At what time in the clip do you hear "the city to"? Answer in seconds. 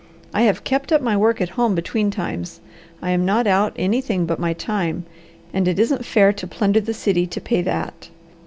6.81-7.39